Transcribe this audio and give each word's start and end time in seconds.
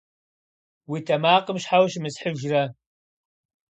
Уи 0.89 0.99
тэмакъым 1.07 1.57
щхьэ 1.63 1.77
ущымысхьыжрэ? 1.83 2.63